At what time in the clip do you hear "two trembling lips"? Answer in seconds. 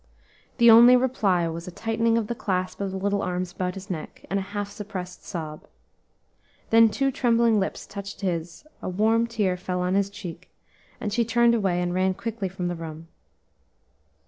6.89-7.85